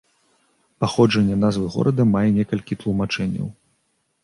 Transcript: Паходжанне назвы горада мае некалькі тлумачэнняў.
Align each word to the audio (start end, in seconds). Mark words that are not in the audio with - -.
Паходжанне 0.83 1.35
назвы 1.43 1.69
горада 1.77 2.03
мае 2.15 2.25
некалькі 2.39 2.81
тлумачэнняў. 2.85 3.47